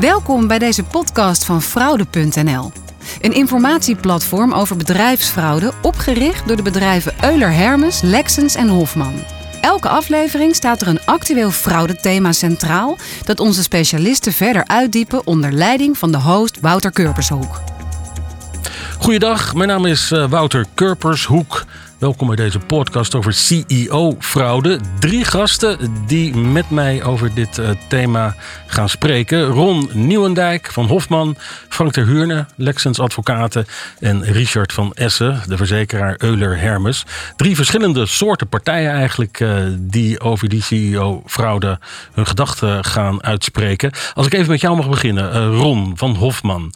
[0.00, 2.72] Welkom bij deze podcast van Fraude.nl.
[3.20, 9.14] Een informatieplatform over bedrijfsfraude opgericht door de bedrijven Euler Hermes, Lexens en Hofman.
[9.60, 15.98] Elke aflevering staat er een actueel fraudethema centraal dat onze specialisten verder uitdiepen onder leiding
[15.98, 17.60] van de host Wouter Kurpershoek.
[18.98, 21.64] Goeiedag, mijn naam is eh, Wouter Kurpershoek.
[21.98, 24.80] Welkom bij deze podcast over CEO-fraude.
[24.98, 28.34] Drie gasten die met mij over dit uh, thema
[28.66, 29.44] gaan spreken.
[29.44, 31.36] Ron Nieuwendijk van Hofman,
[31.68, 33.66] Frank ter Huurne, Lexens Advocaten
[34.00, 37.06] en Richard van Essen, de verzekeraar Euler Hermes.
[37.36, 41.78] Drie verschillende soorten partijen eigenlijk uh, die over die CEO-fraude
[42.12, 43.90] hun gedachten gaan uitspreken.
[44.14, 46.72] Als ik even met jou mag beginnen, uh, Ron van Hofman.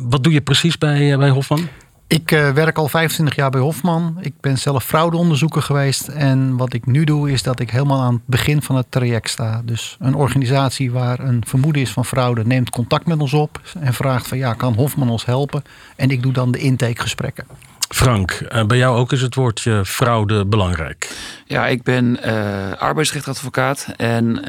[0.00, 1.68] wat doe je precies bij, bij Hofman?
[2.08, 4.16] Ik uh, werk al 25 jaar bij Hofman.
[4.20, 6.08] Ik ben zelf fraudeonderzoeker geweest.
[6.08, 9.30] En wat ik nu doe is dat ik helemaal aan het begin van het traject
[9.30, 9.62] sta.
[9.64, 13.60] Dus een organisatie waar een vermoeden is van fraude neemt contact met ons op.
[13.80, 15.62] En vraagt van ja, kan Hofman ons helpen?
[15.96, 17.46] En ik doe dan de intakegesprekken.
[17.88, 21.16] Frank, uh, bij jou ook is het woordje fraude belangrijk.
[21.44, 24.44] Ja, ik ben uh, arbeidsrechtadvocaat en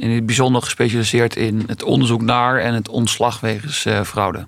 [0.00, 4.46] in het bijzonder gespecialiseerd in het onderzoek naar en het ontslag wegens fraude.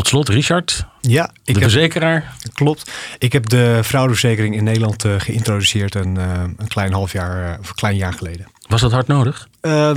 [0.00, 0.84] Tot slot, Richard.
[1.00, 2.34] Ja, ik de verzekeraar.
[2.52, 2.90] klopt.
[3.18, 7.68] Ik heb de fraudeverzekering in Nederland uh, geïntroduceerd een, uh, een klein half jaar, of
[7.68, 8.46] een klein jaar geleden.
[8.68, 9.48] Was dat hard nodig?
[9.62, 9.92] Uh,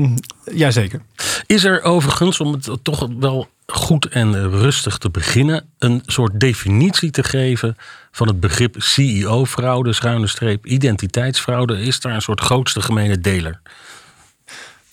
[0.54, 1.02] Jazeker.
[1.46, 7.12] Is er overigens, om het toch wel goed en rustig te beginnen, een soort definitie
[7.12, 7.78] te geven
[8.12, 11.82] van het begrip CEO-fraude, schuine streep, identiteitsfraude?
[11.82, 13.62] Is daar een soort grootste gemene deler?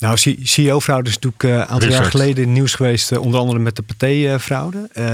[0.01, 3.77] Nou, CEO-fraude is natuurlijk een uh, aantal jaar geleden nieuws geweest, uh, onder andere met
[3.77, 4.89] de Pathé-fraude.
[4.95, 5.05] Uh,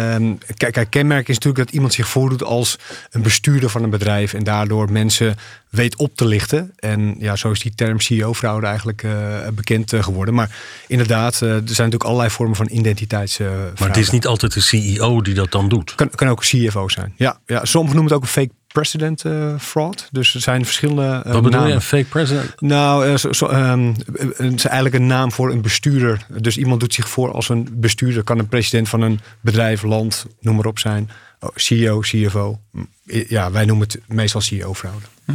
[0.56, 2.78] kijk, kijk, kenmerk is natuurlijk dat iemand zich voordoet als
[3.10, 5.36] een bestuurder van een bedrijf en daardoor mensen
[5.70, 6.72] weet op te lichten.
[6.76, 9.12] En ja, zo is die term CEO-fraude eigenlijk uh,
[9.54, 10.34] bekend geworden.
[10.34, 13.72] Maar inderdaad, er zijn natuurlijk allerlei vormen van identiteitsfraude.
[13.78, 15.94] maar het is niet altijd de CEO die dat dan doet.
[15.94, 17.12] Kan, kan ook een CFO zijn.
[17.16, 20.08] Ja, ja, sommigen noemen het ook een fake president uh, fraud.
[20.12, 21.02] Dus er zijn verschillende.
[21.02, 21.68] Uh, Wat bedoel namen.
[21.68, 22.60] je, een fake president?
[22.60, 23.94] Nou, uh, zo, zo, um,
[24.36, 26.26] het is eigenlijk een naam voor een bestuurder.
[26.40, 28.24] Dus iemand doet zich voor als een bestuurder.
[28.24, 31.10] Kan een president van een bedrijf, land, noem maar op zijn.
[31.40, 32.60] Oh, CEO, CFO.
[33.04, 35.06] Ja, wij noemen het meestal CEO-fraude.
[35.24, 35.32] Hm.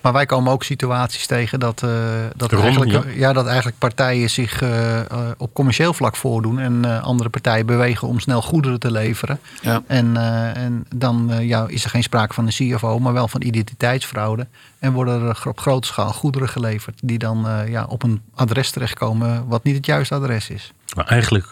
[0.00, 1.90] Maar wij komen ook situaties tegen dat, uh,
[2.36, 3.02] dat, eigenlijk, ja.
[3.14, 3.32] ja.
[3.32, 5.02] dat eigenlijk partijen zich uh, uh,
[5.36, 6.58] op commercieel vlak voordoen.
[6.58, 9.40] En andere partijen bewegen om snel goederen te leveren.
[9.60, 9.82] Ja.
[9.86, 10.16] En,
[10.54, 14.46] en dan ja, is er geen sprake van een CFO, maar wel van identiteitsfraude.
[14.78, 19.48] En worden er op grote schaal goederen geleverd die dan ja, op een adres terechtkomen
[19.48, 20.72] wat niet het juiste adres is.
[20.96, 21.46] Maar eigenlijk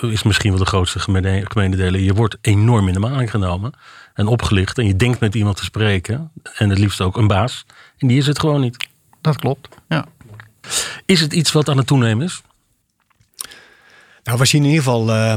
[0.00, 2.02] is misschien wel de grootste gemene delen.
[2.02, 3.72] Je wordt enorm in de maling genomen
[4.14, 4.78] en opgelicht.
[4.78, 6.30] En je denkt met iemand te spreken.
[6.54, 7.66] En het liefst ook een baas.
[7.98, 8.88] En die is het gewoon niet.
[9.20, 10.06] Dat klopt, ja.
[11.06, 12.42] Is het iets wat aan het toenemen is?
[14.24, 15.32] Nou, we zien in ieder geval uh,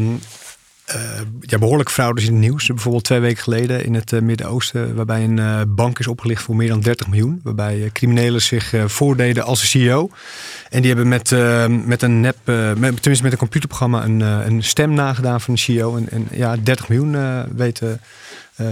[0.95, 2.67] uh, ja, behoorlijke fraudes in het nieuws.
[2.67, 4.95] Bijvoorbeeld twee weken geleden in het uh, Midden-Oosten...
[4.95, 7.39] waarbij een uh, bank is opgelicht voor meer dan 30 miljoen.
[7.43, 10.09] Waarbij criminelen zich voordeden als een CEO.
[10.69, 11.31] En die hebben met,
[11.85, 12.37] met een nep...
[12.45, 15.97] Met, tenminste met een computerprogramma een, een stem nagedaan van een CEO.
[15.97, 18.01] En, en ja, 30 miljoen weten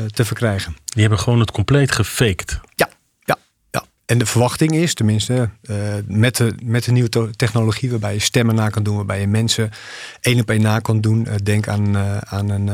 [0.07, 0.75] te verkrijgen.
[0.85, 2.59] Die hebben gewoon het compleet gefaked.
[2.75, 2.90] Ja,
[3.23, 3.38] ja,
[3.72, 3.84] ja.
[4.06, 8.56] En de verwachting is, tenminste, uh, met, de, met de nieuwe technologie, waarbij je stemmen
[8.56, 9.72] na kan doen, waarbij je mensen
[10.22, 11.25] één op één na kan doen.
[11.28, 12.69] Uh, denk aan, uh, aan een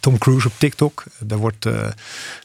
[0.00, 1.04] Tom Cruise op TikTok.
[1.18, 1.92] Daar wordt dus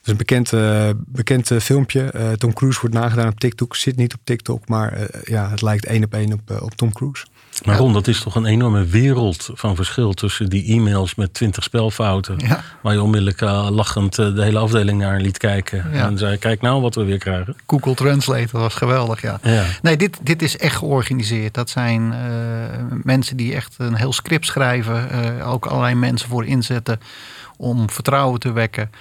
[0.03, 0.51] een bekend,
[0.97, 2.35] bekend filmpje.
[2.37, 6.03] Tom Cruise wordt nagedaan op TikTok, zit niet op TikTok, maar ja, het lijkt één
[6.03, 7.25] op één op, op Tom Cruise.
[7.63, 11.63] Maar Ron, dat is toch een enorme wereld van verschil tussen die e-mails met twintig
[11.63, 12.35] spelfouten.
[12.37, 12.63] Ja.
[12.81, 15.89] Waar je onmiddellijk uh, lachend uh, de hele afdeling naar liet kijken.
[15.93, 16.05] Ja.
[16.05, 17.55] En zei, kijk nou wat we weer krijgen.
[17.67, 19.39] Google Translate, dat was geweldig, ja.
[19.43, 19.63] ja.
[19.81, 21.53] Nee, dit, dit is echt georganiseerd.
[21.53, 22.17] Dat zijn uh,
[23.03, 25.41] mensen die echt een heel script schrijven.
[25.41, 26.99] ook allerlei mensen voor inzetten
[27.57, 28.91] om vertrouwen te wekken.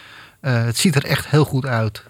[0.41, 2.03] Het ziet er echt heel goed uit.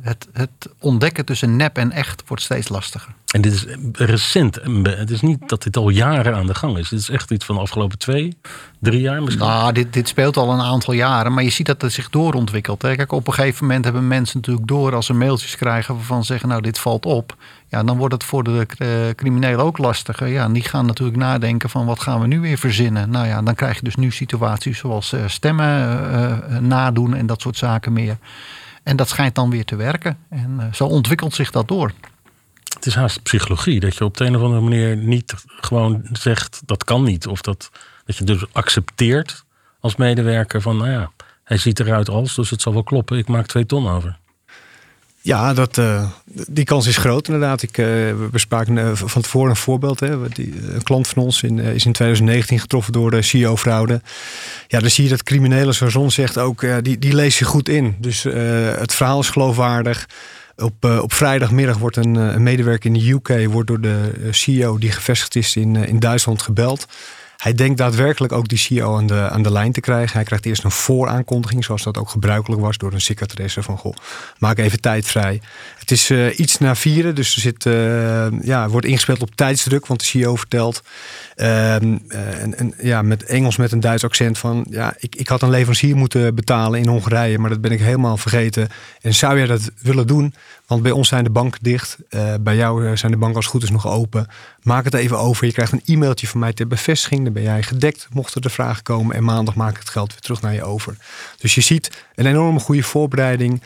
[0.00, 3.14] Het, het, ontdekken tussen nep en echt wordt steeds lastiger.
[3.26, 4.58] En dit is recent.
[4.82, 6.88] Het is niet dat dit al jaren aan de gang is.
[6.88, 8.36] Dit is echt iets van de afgelopen twee,
[8.78, 9.46] drie jaar misschien.
[9.46, 11.34] Nou, dit, dit speelt al een aantal jaren.
[11.34, 12.82] Maar je ziet dat het zich doorontwikkelt.
[12.82, 12.96] Hè.
[12.96, 16.26] Kijk, op een gegeven moment hebben mensen natuurlijk door als ze mailtjes krijgen waarvan ze
[16.26, 17.36] zeggen, nou, dit valt op.
[17.68, 20.26] Ja, dan wordt het voor de uh, criminelen ook lastiger.
[20.26, 23.10] Ja, en die gaan natuurlijk nadenken van wat gaan we nu weer verzinnen.
[23.10, 26.00] Nou ja, dan krijg je dus nu situaties zoals uh, stemmen
[26.50, 28.16] uh, nadoen en dat soort zaken meer.
[28.82, 30.18] En dat schijnt dan weer te werken.
[30.28, 31.92] En zo ontwikkelt zich dat door.
[32.76, 33.80] Het is haast psychologie.
[33.80, 37.26] Dat je op de een of andere manier niet gewoon zegt dat kan niet.
[37.26, 37.70] Of dat,
[38.04, 39.44] dat je dus accepteert
[39.80, 41.10] als medewerker van nou ja,
[41.44, 43.18] hij ziet eruit als, dus het zal wel kloppen.
[43.18, 44.18] Ik maak twee ton over.
[45.20, 46.10] Ja, dat, uh,
[46.48, 47.62] die kans is groot inderdaad.
[47.62, 50.00] Ik, uh, we spraken uh, van tevoren een voorbeeld.
[50.00, 50.28] Hè.
[50.28, 54.00] Die, een klant van ons in, is in 2019 getroffen door de CEO-fraude.
[54.68, 57.68] Ja, dan zie je dat criminelen, zoals Zon zegt, ook die, die lees je goed
[57.68, 57.96] in.
[57.98, 60.06] Dus het verhaal is geloofwaardig.
[60.56, 64.92] Op, op vrijdagmiddag wordt een, een, medewerker in de UK wordt door de CEO die
[64.92, 66.86] gevestigd is in, in Duitsland gebeld.
[67.36, 70.16] Hij denkt daadwerkelijk ook die CEO aan de, aan de lijn te krijgen.
[70.16, 73.94] Hij krijgt eerst een vooraankondiging, zoals dat ook gebruikelijk was door een secretaresse van goh,
[74.38, 75.40] maak even tijd vrij.
[75.86, 79.86] Het is uh, iets na vieren, dus er zit, uh, ja, wordt ingespeeld op tijdsdruk,
[79.86, 80.82] want de CEO vertelt
[81.36, 84.66] Ehm, eh, en, en, ja, met Engels met een Duits accent van...
[84.70, 87.38] ja, ik, ik had een leverancier moeten betalen in Hongarije...
[87.38, 88.68] maar dat ben ik helemaal vergeten.
[89.00, 90.34] En zou jij dat willen doen?
[90.66, 91.98] Want bij ons zijn de banken dicht.
[92.40, 94.26] Bij jou eh, zijn de banken als goed is nog open.
[94.62, 95.46] Maak het even over.
[95.46, 97.24] Je krijgt een e-mailtje van mij ter bevestiging.
[97.24, 99.16] Dan ben jij gedekt, mochten er vragen komen.
[99.16, 100.96] En maandag maak ik het geld weer terug naar je over.
[101.38, 103.62] Dus je ziet een enorme goede voorbereiding.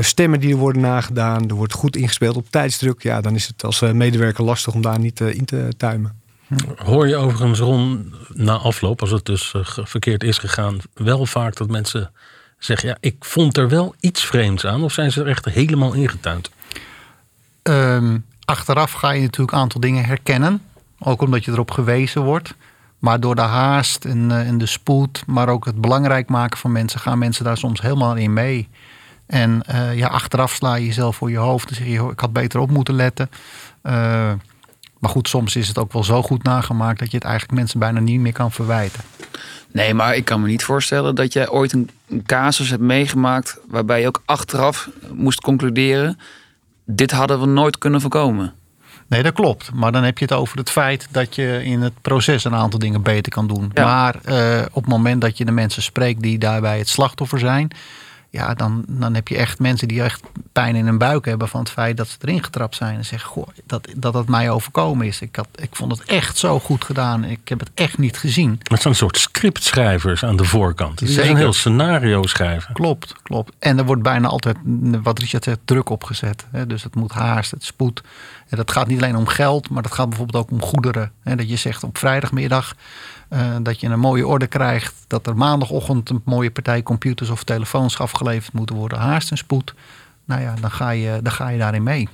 [0.00, 1.48] Stemmen die er worden nagedaan.
[1.48, 3.02] Er wordt goed ingespeeld op tijdsdruk.
[3.02, 6.20] Ja, dan is het als medewerker lastig om daar niet in te tuimen.
[6.76, 11.56] Hoor je overigens rond na afloop, als het dus eh, verkeerd is gegaan, wel vaak
[11.56, 12.10] dat mensen
[12.58, 15.92] zeggen: ja, ik vond er wel iets vreemds aan, of zijn ze er echt helemaal
[15.92, 16.50] ingetuind?
[17.62, 20.62] Ehm, achteraf ga je natuurlijk een aantal dingen herkennen,
[20.98, 22.54] ook omdat je erop gewezen wordt.
[22.98, 26.72] Maar door de haast en, uh, en de spoed, maar ook het belangrijk maken van
[26.72, 28.68] mensen, gaan mensen daar soms helemaal in mee.
[29.32, 32.32] En uh, ja, achteraf sla je jezelf voor je hoofd en zeg je: ik had
[32.32, 33.30] beter op moeten letten.
[34.98, 37.78] Maar goed, soms is het ook wel zo goed nagemaakt dat je het eigenlijk mensen
[37.78, 39.00] bijna niet meer kan verwijten.
[39.72, 43.58] Nee, maar ik kan me niet voorstellen dat jij ooit een, een casus hebt meegemaakt
[43.68, 46.18] waarbij je ook achteraf moest concluderen:
[46.84, 48.52] dit hadden we nooit kunnen voorkomen.
[49.06, 49.72] Nee, dat klopt.
[49.74, 52.78] Maar dan heb je het over het feit dat je in het proces een aantal
[52.78, 53.70] dingen beter kan doen.
[53.74, 57.70] Maar uh, op het moment dat je de mensen spreekt die daarbij het slachtoffer zijn,
[58.32, 61.60] ja, dan, dan heb je echt mensen die echt pijn in hun buik hebben van
[61.60, 62.96] het feit dat ze erin getrapt zijn.
[62.96, 65.20] En zeggen, goh, dat, dat het mij overkomen is.
[65.20, 67.24] Ik, had, ik vond het echt zo goed gedaan.
[67.24, 68.50] Ik heb het echt niet gezien.
[68.50, 71.00] Het zijn een soort scriptschrijvers aan de voorkant.
[71.00, 72.74] Het is een heel scenario schrijven.
[72.74, 73.52] Klopt, klopt.
[73.58, 74.56] En er wordt bijna altijd,
[75.02, 76.46] wat Richard zegt, druk opgezet.
[76.66, 78.02] Dus het moet haast, het spoed.
[78.52, 81.12] En dat gaat niet alleen om geld, maar dat gaat bijvoorbeeld ook om goederen.
[81.24, 82.74] Dat je zegt op vrijdagmiddag
[83.32, 84.94] uh, dat je een mooie orde krijgt.
[85.06, 88.98] Dat er maandagochtend een mooie partij computers of telefoons afgeleverd moeten worden.
[88.98, 89.74] Haast en spoed.
[90.24, 92.08] Nou ja, dan ga je, dan ga je daarin mee.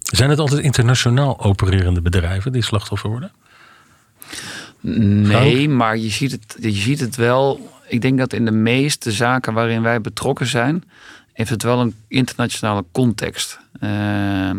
[0.00, 3.32] Zijn het altijd internationaal opererende bedrijven die slachtoffer worden?
[4.80, 7.70] Nee, maar je ziet, het, je ziet het wel.
[7.88, 10.84] Ik denk dat in de meeste zaken waarin wij betrokken zijn,
[11.32, 13.58] heeft het wel een internationale context.
[13.80, 14.50] Uh,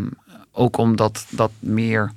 [0.54, 2.12] ook omdat dat meer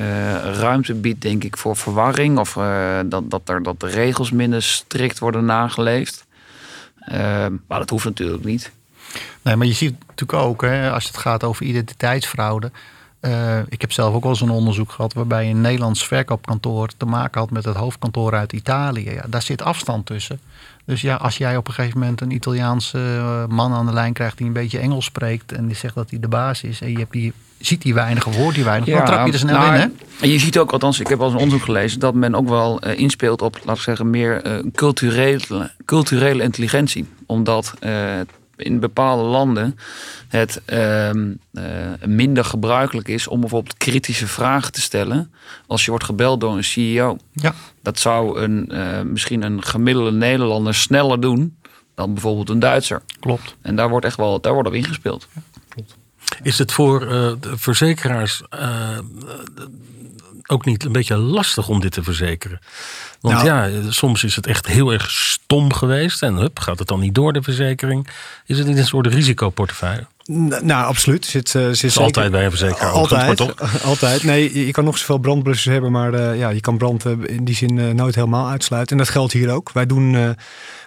[0.00, 2.38] uh, ruimte biedt, denk ik, voor verwarring.
[2.38, 6.26] Of uh, dat, dat, er, dat de regels minder strikt worden nageleefd.
[7.12, 8.70] Uh, maar dat hoeft natuurlijk niet.
[9.42, 12.70] Nee, maar je ziet natuurlijk ook, hè, als het gaat over identiteitsfraude.
[13.68, 17.40] Ik heb zelf ook wel eens een onderzoek gehad waarbij een Nederlands verkoopkantoor te maken
[17.40, 19.10] had met het hoofdkantoor uit Italië.
[19.10, 20.40] Ja, daar zit afstand tussen.
[20.84, 22.98] Dus ja, als jij op een gegeven moment een Italiaanse
[23.48, 26.20] man aan de lijn krijgt die een beetje Engels spreekt en die zegt dat hij
[26.20, 28.88] de baas is en je hebt die ziet die weinig of hoort die weinig.
[28.88, 29.86] Ja, dan trap je er snel nou, in, hè?
[30.20, 32.00] En je ziet ook, althans, ik heb al eens een onderzoek gelezen...
[32.00, 34.10] dat men ook wel uh, inspeelt op, laat ik zeggen...
[34.10, 37.08] meer uh, culturele, culturele intelligentie.
[37.26, 37.74] Omdat
[38.58, 39.78] in bepaalde landen
[40.28, 41.34] het ehm,
[42.04, 43.28] minder gebruikelijk is...
[43.28, 45.32] om bijvoorbeeld kritische vragen te stellen...
[45.66, 47.16] als je wordt gebeld door een CEO.
[47.32, 47.54] Ja.
[47.82, 48.72] Dat zou een,
[49.12, 51.56] misschien een gemiddelde Nederlander sneller doen...
[51.94, 53.02] dan bijvoorbeeld een Duitser.
[53.20, 53.56] Klopt.
[53.62, 55.28] En daar wordt echt wel daar wordt op ingespeeld.
[55.34, 55.82] Ja.
[56.42, 58.42] Is het voor uh, de verzekeraars
[60.48, 62.60] ook niet een beetje lastig om dit te verzekeren?
[63.20, 66.88] Want nou, ja, soms is het echt heel erg stom geweest en hup, gaat het
[66.88, 68.08] dan niet door de verzekering.
[68.46, 70.06] Is het niet een soort risicoportefeuille?
[70.62, 71.26] Nou, absoluut.
[71.26, 72.90] Zit, zit is altijd bij een verzekeraar.
[72.90, 73.40] Altijd,
[73.82, 74.22] altijd.
[74.22, 77.54] Nee, je kan nog zoveel brandblussers hebben, maar uh, ja, je kan brand in die
[77.54, 78.96] zin uh, nooit helemaal uitsluiten.
[78.96, 79.72] En dat geldt hier ook.
[79.72, 80.12] Wij doen,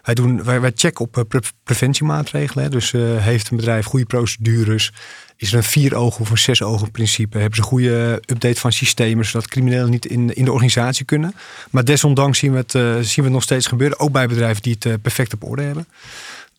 [0.04, 2.64] wij, doen, wij, wij checken op pre preventiemaatregelen.
[2.64, 2.70] Hè.
[2.70, 4.92] Dus heeft een bedrijf goede procedures?
[5.42, 7.38] is er een vier ogen of een zes ogen principe?
[7.38, 11.34] Hebben ze een goede update van systemen zodat criminelen niet in, in de organisatie kunnen?
[11.70, 12.72] Maar desondanks zien we, het,
[13.06, 15.88] zien we het nog steeds gebeuren, ook bij bedrijven die het perfect op orde hebben.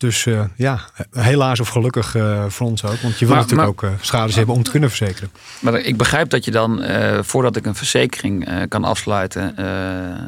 [0.03, 0.79] Dus uh, ja,
[1.11, 2.15] helaas of gelukkig
[2.47, 3.01] voor ons ook.
[3.01, 5.31] Want je wil natuurlijk ook schades hebben om te kunnen verzekeren.
[5.59, 6.83] Maar ik begrijp dat je dan,
[7.21, 9.55] voordat ik een verzekering kan afsluiten,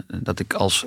[0.08, 0.86] dat ik als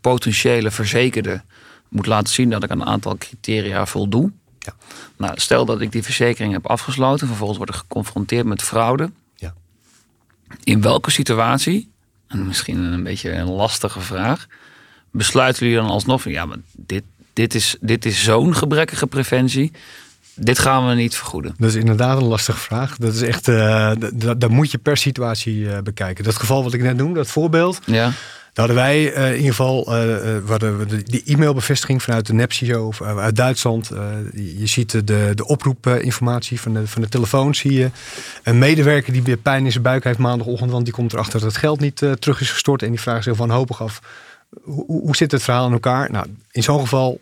[0.00, 1.42] potentiële verzekerde
[1.88, 4.30] moet laten zien dat ik een aantal criteria voldoe.
[4.58, 4.74] Ja.
[5.16, 9.10] Nou, stel dat ik die verzekering heb afgesloten, vervolgens word ik geconfronteerd met fraude.
[9.34, 9.54] Ja.
[10.64, 11.90] In welke situatie,
[12.28, 14.46] en misschien een beetje een lastige vraag,
[15.10, 19.72] besluiten jullie dan alsnog van ja, maar dit, dit is, dit is zo'n gebrekkige preventie.
[20.34, 21.54] dit gaan we niet vergoeden.
[21.58, 22.96] Dat is inderdaad een lastige vraag.
[22.96, 26.24] Dat is echt, uh, dat, moet je per situatie uh, bekijken.
[26.24, 27.80] Dat geval wat ik net noemde, dat voorbeeld.
[27.84, 28.12] Ja.
[28.52, 33.36] Daar hadden wij uh, in ieder geval de, die e-mailbevestiging vanuit de NEPSIO of uit
[33.36, 33.90] Duitsland.
[34.32, 37.54] je ziet de, de oproepinformatie van de, van de telefoon.
[37.54, 37.90] Zie je
[38.42, 41.48] een medewerker die weer pijn in zijn buik heeft maandagochtend, want die komt erachter dat
[41.48, 42.82] het geld niet terug is gestort.
[42.82, 44.00] En die vraagt zich wanhopig af:
[44.62, 46.10] hoe, hoe zit het verhaal in elkaar?
[46.10, 47.20] Nou, in zo'n geval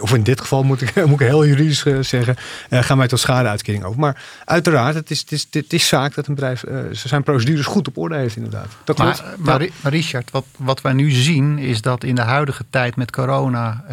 [0.00, 2.36] of in dit geval moet ik, moet ik heel juridisch eh, zeggen,
[2.70, 4.00] uh, gaan wij tot schadeuitkering over.
[4.00, 7.66] Maar uiteraard, het is, het is, het is zaak dat een bedrijf uh, zijn procedures
[7.66, 8.68] goed op orde heeft inderdaad.
[8.84, 12.64] Dat maar, maar, maar, Richard, wat, wat wij nu zien is dat in de huidige
[12.70, 13.84] tijd met corona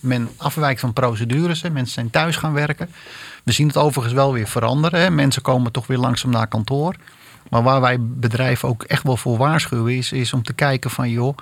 [0.00, 1.62] men afwijkt van procedures.
[1.62, 1.70] Hè.
[1.70, 2.90] Mensen zijn thuis gaan werken.
[3.44, 5.00] We zien het overigens wel weer veranderen.
[5.00, 5.10] Hè.
[5.10, 6.94] Mensen komen toch weer langzaam naar kantoor.
[7.50, 11.10] Maar waar wij bedrijven ook echt wel voor waarschuwen is, is om te kijken van
[11.10, 11.36] joh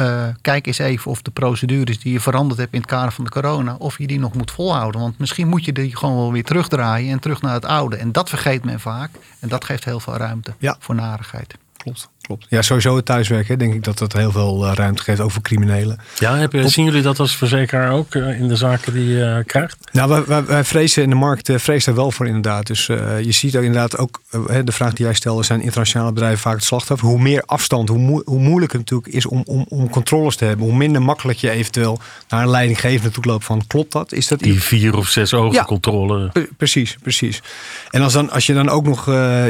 [0.00, 3.24] uh, kijk eens even of de procedures die je veranderd hebt in het kader van
[3.24, 5.00] de corona, of je die nog moet volhouden.
[5.00, 7.96] Want misschien moet je die gewoon wel weer terugdraaien en terug naar het oude.
[7.96, 9.10] En dat vergeet men vaak.
[9.40, 11.54] En dat geeft heel veel ruimte voor narigheid.
[11.76, 12.46] Klopt klopt.
[12.48, 15.98] Ja, sowieso het thuiswerken denk ik dat dat heel veel eh, ruimte geeft, over criminelen.
[16.18, 19.42] Ja, heb je, zien jullie dat als verzekeraar ook eh, in de zaken die je
[19.46, 19.76] krijgt?
[19.92, 22.66] Nou, wij, wij, wij, vrezen in de markt, uh, vrezen er wel voor inderdaad.
[22.66, 24.20] Dus je ziet ook inderdaad ook,
[24.64, 27.08] de vraag die jij stelde, zijn internationale bedrijven vaak het slachtoffer.
[27.08, 30.66] Hoe meer afstand, hoe, hoe moeilijk het natuurlijk is om, om, om controles te hebben.
[30.66, 34.12] Hoe minder makkelijk je eventueel naar een leidinggevende toe loopt van, klopt dat?
[34.12, 36.32] Is dat die vier of zes ogen controle?
[36.56, 37.42] Precies, precies.
[37.90, 39.06] En als, dan, als je dan ook nog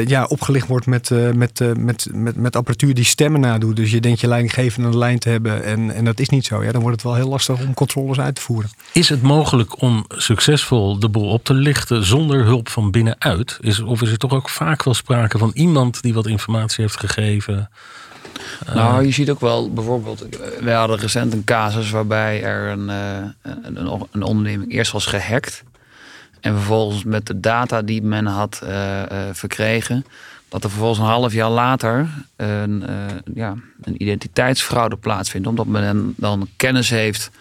[0.07, 3.75] ja, opgelicht wordt met, met, met, met, met apparatuur die stemmen nadoet.
[3.75, 5.63] Dus je denkt je leidinggevende aan de lijn te hebben.
[5.63, 6.63] En, en dat is niet zo.
[6.63, 8.69] Ja, dan wordt het wel heel lastig om controles uit te voeren.
[8.91, 13.57] Is het mogelijk om succesvol de boel op te lichten zonder hulp van binnenuit?
[13.61, 16.99] Is, of is er toch ook vaak wel sprake van iemand die wat informatie heeft
[16.99, 17.69] gegeven?
[18.73, 20.25] Nou, je ziet ook wel bijvoorbeeld,
[20.61, 25.63] wij hadden recent een casus waarbij er een, eh, een, een onderneming eerst was gehackt.
[26.41, 30.05] En vervolgens met de data die men had uh, verkregen,
[30.49, 35.47] dat er vervolgens een half jaar later een, uh, ja, een identiteitsfraude plaatsvindt.
[35.47, 37.31] Omdat men dan kennis heeft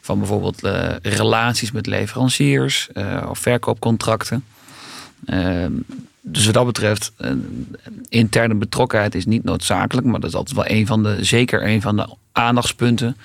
[0.00, 4.44] van bijvoorbeeld uh, relaties met leveranciers uh, of verkoopcontracten.
[5.26, 5.72] Ehm,
[6.20, 7.12] dus wat dat betreft,
[8.08, 10.06] interne betrokkenheid is niet noodzakelijk.
[10.06, 13.16] Maar dat is altijd wel een van de, zeker een van de aandachtspunten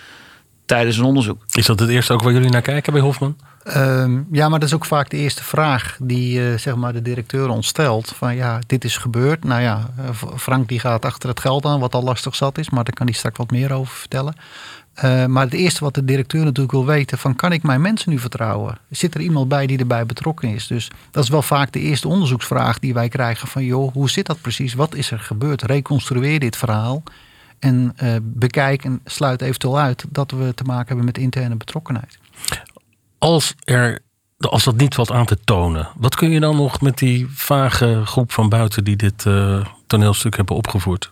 [0.65, 1.45] tijdens een onderzoek.
[1.51, 3.36] Is dat het eerste ook waar jullie naar kijken bij Hofman?
[3.63, 7.01] Ehm, ja, maar dat is ook vaak de eerste vraag die uh, zeg maar de
[7.01, 8.13] directeur ons stelt.
[8.15, 9.44] Van ja, dit is gebeurd.
[9.44, 12.70] Nou ja, eh, Frank die gaat achter het geld aan, wat al lastig zat is.
[12.70, 14.36] Maar daar kan hij straks wat meer over vertellen.
[15.03, 18.12] Uh, maar het eerste wat de directeur natuurlijk wil weten: van kan ik mijn mensen
[18.12, 18.77] nu vertrouwen?
[18.89, 20.68] Zit er iemand bij die erbij betrokken is?
[20.68, 24.25] Dus dat is wel vaak de eerste onderzoeksvraag die wij krijgen: van joh, hoe zit
[24.25, 24.74] dat precies?
[24.74, 25.62] Wat is er gebeurd?
[25.62, 27.03] Reconstrueer dit verhaal.
[27.60, 32.20] En bekijk en sluit eventueel uit dat we te maken hebben met interne betrokkenheid
[33.22, 34.00] als, er,
[34.38, 38.01] als dat niet valt aan te tonen, wat kun je dan nog met die vage
[38.06, 41.12] groep van buiten die dit uh, toneelstuk hebben opgevoerd?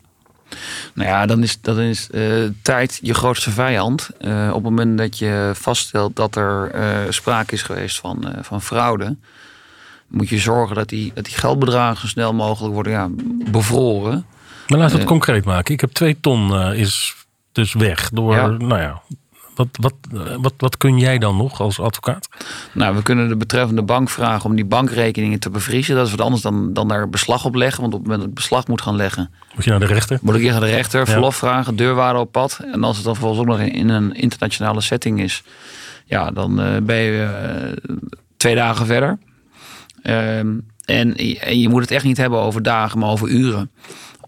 [0.93, 4.09] Nou ja, dan is, dan is uh, tijd je grootste vijand.
[4.21, 6.71] Uh, op het moment dat je vaststelt dat er
[7.09, 9.15] sprake is geweest van, van fraude,
[10.07, 13.09] moet je zorgen dat die, dat die geldbedragen zo snel mogelijk worden ja,
[13.51, 14.25] bevroren.
[14.67, 15.73] Maar laten we het concreet maken.
[15.73, 17.15] Ik heb twee ton is
[17.51, 19.01] dus weg door, nou ja,
[19.59, 19.93] wat, wat,
[20.41, 22.29] wat, wat kun jij dan nog als advocaat?
[22.73, 25.95] Nou, we kunnen de betreffende bank vragen om die bankrekeningen te bevriezen.
[25.95, 27.81] Dat is wat anders dan, dan daar beslag op leggen.
[27.81, 29.31] Want op het moment dat het beslag moet gaan leggen.
[29.55, 30.19] Moet je naar de rechter?
[30.21, 32.59] Moet ik naar de rechter, verlof vragen, deurwaarde op pad.
[32.71, 35.43] En als het dan vervolgens ook nog in een internationale setting is.
[36.05, 37.91] Ja, dan uh, ben je uh,
[38.37, 39.17] twee dagen verder.
[40.03, 43.71] Uh, en, en je moet het echt niet hebben over dagen, maar over uren.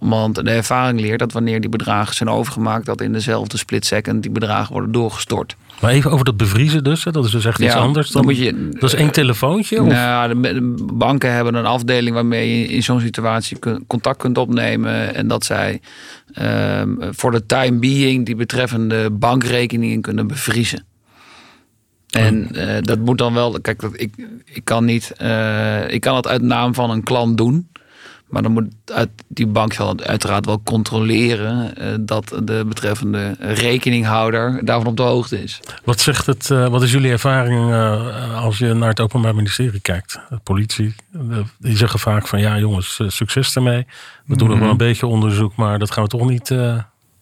[0.01, 4.21] Want de ervaring leert dat wanneer die bedragen zijn overgemaakt, dat in dezelfde split second
[4.21, 5.55] die bedragen worden doorgestort.
[5.81, 8.09] Maar even over dat bevriezen dus, dat is dus echt iets anders.
[8.09, 9.81] Dan, moet je, dat is één telefoontje?
[9.81, 9.87] Of?
[9.87, 15.15] Nou, de, banken hebben een afdeling waarmee je in zo'n situatie contact kunt opnemen.
[15.15, 15.81] En dat zij
[16.33, 20.85] ehm, voor de time being die betreffende bankrekeningen kunnen bevriezen.
[22.09, 24.13] En uh, dat moet dan wel, kijk, ik,
[24.45, 27.69] ik kan niet, uh, ik kan het uit naam van een klant doen.
[28.31, 34.65] Maar dan moet uit, die bank zal uiteraard wel controleren uh, dat de betreffende rekeninghouder
[34.65, 35.59] daarvan op de hoogte is.
[35.83, 39.79] Wat zegt het, uh, wat is jullie ervaring uh, als je naar het Openbaar Ministerie
[39.79, 40.19] kijkt?
[40.29, 40.95] De politie,
[41.59, 43.85] die zeggen vaak van ja jongens, succes ermee.
[44.25, 44.81] We doen nog wel mhm.
[44.81, 46.55] een beetje onderzoek, maar dat gaan we toch niet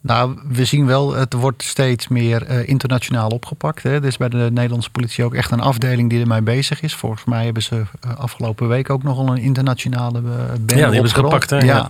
[0.02, 3.84] nou, we zien wel, het wordt steeds meer uh, internationaal opgepakt.
[3.84, 3.94] Hè.
[3.94, 6.96] Er is bij de Nederlandse politie ook echt een afdeling die ermee bezig is.
[6.96, 11.10] Volgens mij hebben ze uh, afgelopen week ook nogal een internationale uh, Ja, die hebben
[11.10, 11.50] ze gepakt.
[11.50, 11.58] Hè?
[11.58, 11.64] Ja.
[11.64, 11.90] ja.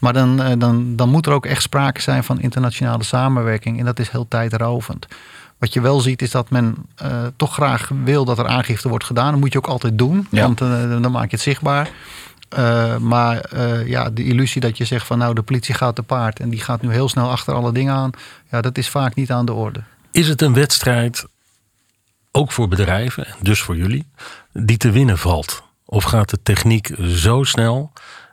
[0.00, 3.78] Maar dan, dan, dan moet er ook echt sprake zijn van internationale samenwerking.
[3.78, 5.06] En dat is heel tijdrovend.
[5.58, 6.76] Wat je wel ziet is dat men
[7.36, 9.30] toch graag wil dat er aangifte wordt gedaan.
[9.30, 10.42] Dat moet je ook altijd doen, Ja.
[10.42, 10.58] want
[11.02, 11.90] dan maak je het zichtbaar.
[12.58, 16.02] Uh, maar uh, ja, de illusie dat je zegt van nou de politie gaat te
[16.02, 18.10] paard en die gaat nu heel snel achter alle dingen aan.
[18.50, 19.80] Ja, dat is vaak niet aan de orde.
[20.10, 21.26] Is het een wedstrijd,
[22.30, 24.06] ook voor bedrijven, dus voor jullie,
[24.52, 25.62] die te winnen valt?
[25.84, 27.92] Of gaat de techniek zo snel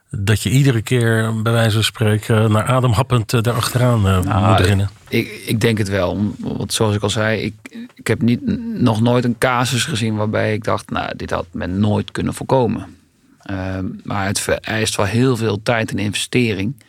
[0.09, 4.89] dat je iedere keer bij wijze van spreken naar ademhappend erachteraan nou, moet rennen?
[5.09, 6.33] Ik, ik denk het wel.
[6.39, 7.53] Want zoals ik al zei, ik,
[7.95, 8.41] ik heb niet,
[8.81, 13.01] nog nooit een casus gezien waarbij ik dacht, nou, dit had men nooit kunnen voorkomen.
[13.51, 16.83] Uh, maar het vereist wel heel veel tijd en investering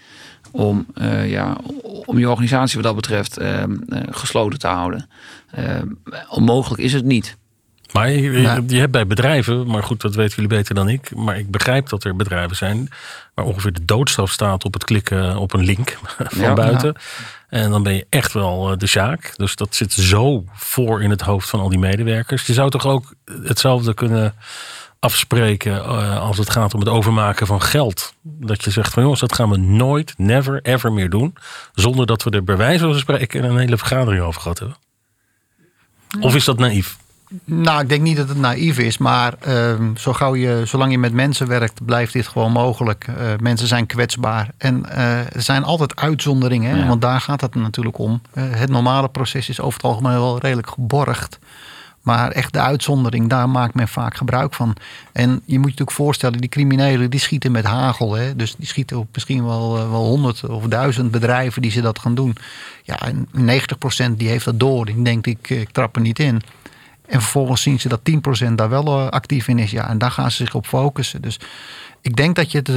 [0.51, 3.63] om, uh, ja, om je organisatie wat dat betreft uh,
[4.11, 5.09] gesloten te houden.
[6.29, 7.37] onmogelijk is het niet.
[7.95, 11.15] Maar je, je, je, hebt bij bedrijven, maar goed, dat weten jullie beter dan ik.
[11.15, 12.89] Maar ik begrijp dat er bedrijven zijn
[13.35, 16.95] waar ongeveer de doodstraf staat op het klikken op een link van ja, buiten.
[16.97, 17.59] Ja.
[17.59, 19.33] En dan ben je echt wel de sjaak.
[19.37, 22.47] Dus dat zit zo voor in het hoofd van al die medewerkers.
[22.47, 24.35] Je zou toch ook hetzelfde kunnen
[25.05, 28.15] afspreken uh, als het gaat om het overmaken van geld.
[28.23, 31.35] Dat je zegt van jongens, dat gaan we nooit, never, ever meer doen.
[31.75, 34.77] Zonder dat we er bij wijze van spreken een hele vergadering over gehad hebben.
[36.21, 36.97] Of is dat naïef?
[37.45, 40.99] Nou, ik denk niet dat het naïef is, maar uh, zo gauw je, zolang je
[40.99, 43.07] met mensen werkt, blijft dit gewoon mogelijk.
[43.09, 46.79] Uh, mensen zijn kwetsbaar en uh, er zijn altijd uitzonderingen, hè?
[46.83, 46.87] Ja.
[46.87, 48.23] want daar gaat het natuurlijk om.
[48.39, 51.39] Het normale proces is over het algemeen wel redelijk geborgd.
[52.05, 54.77] Maar echt de uitzondering, daar maakt men vaak gebruik van.
[55.13, 58.15] En je moet je natuurlijk voorstellen, die criminelen die schieten met hagel.
[58.15, 58.37] Hè?
[58.37, 62.15] Dus die schieten op misschien wel, wel honderd of duizend bedrijven die ze dat gaan
[62.15, 62.37] doen.
[62.83, 63.29] Ja, en
[64.11, 64.85] 90% die heeft dat door.
[64.85, 66.43] Die denkt, ik, ik trap er niet in.
[67.07, 68.01] En vervolgens zien ze dat
[68.49, 69.71] 10% daar wel actief in is.
[69.71, 71.23] Ja, en daar gaan ze zich op focussen.
[71.23, 71.41] Dus
[72.01, 72.77] ik denk dat je het, uh,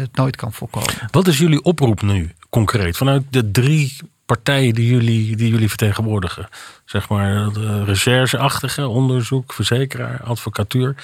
[0.00, 0.94] het nooit kan voorkomen.
[1.10, 2.96] Wat is jullie oproep nu concreet?
[2.96, 3.96] Vanuit de drie
[4.34, 6.48] partijen die jullie, die jullie vertegenwoordigen.
[6.84, 10.94] Zeg maar de rechercheachtige, onderzoek, verzekeraar, advocatuur.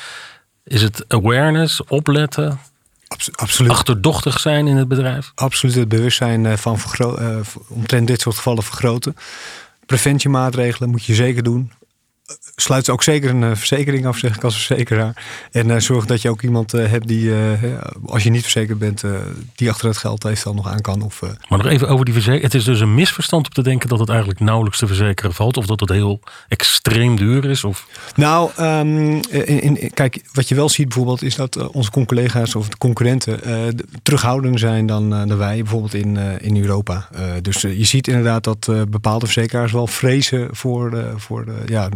[0.64, 2.58] Is het awareness, opletten?
[3.34, 3.70] Absoluut.
[3.70, 5.32] Achterdochtig zijn in het bedrijf?
[5.34, 9.16] Absoluut het bewustzijn van vergro- uh, omtrent dit soort gevallen vergroten.
[9.86, 11.72] Preventiemaatregelen moet je zeker doen.
[12.58, 15.24] Sluit ook zeker een uh, verzekering af, zeg ik als verzekeraar.
[15.50, 17.32] En uh, zorg dat je ook iemand uh, hebt die,
[18.06, 19.04] als je niet verzekerd bent,
[19.54, 21.02] die achter het geld heeft dan nog aan kan.
[21.02, 22.52] Of, Maar nog even over die verzekering.
[22.52, 25.56] Het is dus een misverstand om te denken dat het eigenlijk nauwelijks te verzekeren valt.
[25.56, 27.64] Of dat het heel extreem duur is.
[27.64, 27.86] Of...
[28.14, 32.68] Nou, um, in, in, kijk, wat je wel ziet bijvoorbeeld is dat onze collega's of
[32.68, 33.40] de concurrenten
[34.02, 37.08] terughoudender zijn dan, dan wij bijvoorbeeld in, in Europa.
[37.42, 41.88] dus je ziet inderdaad dat bepaalde verzekeraars wel vrezen voor, voor de, ja,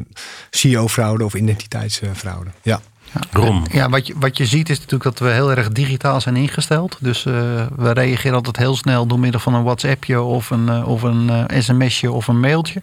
[0.50, 2.50] CEO-fraude of identiteitsfraude.
[2.62, 2.80] Ja.
[3.14, 3.64] Ja, Rom.
[3.72, 6.96] ja wat, je, wat je ziet is natuurlijk dat we heel erg digitaal zijn ingesteld.
[7.00, 7.34] Dus uh,
[7.76, 11.26] we reageren altijd heel snel door middel van een WhatsAppje of een, uh, of een
[11.50, 12.82] uh, sms'je of een mailtje.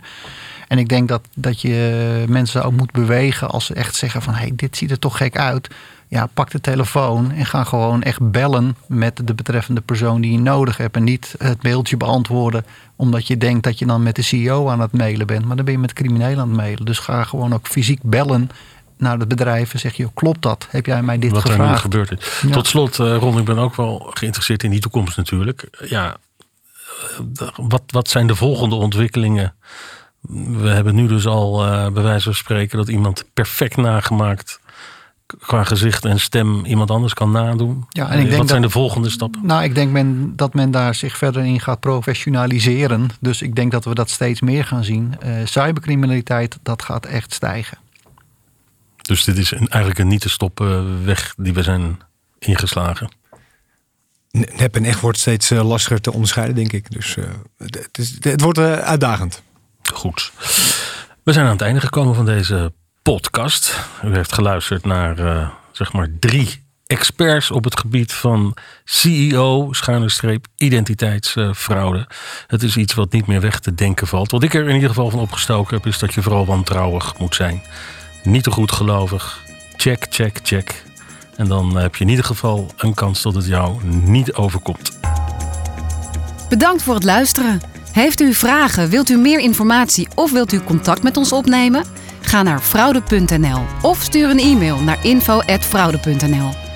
[0.68, 4.34] En ik denk dat, dat je mensen ook moet bewegen als ze echt zeggen van...
[4.34, 5.68] hé, hey, dit ziet er toch gek uit.
[6.10, 10.40] Ja, pak de telefoon en ga gewoon echt bellen met de betreffende persoon die je
[10.40, 10.96] nodig hebt.
[10.96, 14.80] En niet het mailtje beantwoorden omdat je denkt dat je dan met de CEO aan
[14.80, 15.46] het mailen bent.
[15.46, 16.86] Maar dan ben je met criminelen aan het mailen.
[16.86, 18.50] Dus ga gewoon ook fysiek bellen
[18.98, 20.68] naar het bedrijf en zeg je, klopt dat?
[20.70, 21.64] Heb jij mij dit Wat gevraagd?
[21.70, 22.42] er nu gebeurd is.
[22.42, 22.52] Ja.
[22.52, 25.86] Tot slot, uh, Ron, ik ben ook wel geïnteresseerd in die toekomst natuurlijk.
[25.90, 26.18] Ja,
[27.56, 29.54] wat, wat zijn de volgende ontwikkelingen?
[30.28, 34.60] We hebben nu dus al uh, bij wijze van spreken dat iemand perfect nagemaakt
[35.40, 37.86] qua gezicht en stem iemand anders kan nadoen.
[37.90, 39.46] Ja, en ik denk Wat zijn dat, de volgende stappen?
[39.46, 43.10] Nou, ik denk men, dat men daar zich verder in gaat professionaliseren.
[43.20, 45.16] Dus ik denk dat we dat steeds meer gaan zien.
[45.26, 47.78] Uh, cybercriminaliteit, dat gaat echt stijgen.
[49.02, 52.00] Dus dit is een, eigenlijk een niet te stoppen weg die we zijn
[52.40, 53.10] ingeslagen.
[54.32, 56.92] Nep en echt wordt steeds lastiger te onderscheiden, denk ik.
[56.92, 57.26] Dus uh,
[57.58, 59.42] het, is, het, wordt uh, uitdagend.
[59.94, 60.32] Goed.
[61.24, 63.80] We zijn aan het einde gekomen van deze podcast.
[64.04, 70.10] U heeft geluisterd naar uh, zeg maar drie experts op het gebied van CEO, schuine
[70.10, 72.08] streep, identiteitsfraude.
[72.48, 74.32] Het is iets wat niet meer weg te denken valt.
[74.32, 77.36] Wat ik er in ieder geval van opgestoken heb, is dat je vooral wantrouwig moet
[77.36, 77.62] zijn.
[78.24, 79.40] Niet te goed gelovig.
[79.76, 80.84] Check, check, check.
[81.36, 85.00] En dan heb je in ieder geval een kans dat het jou niet overkomt.
[86.50, 87.77] Bedankt voor het luisteren.
[87.98, 91.84] Heeft u vragen, wilt u meer informatie of wilt u contact met ons opnemen?
[92.22, 96.67] Ga naar fraude.nl of stuur een e-mail naar info@fraude.nl.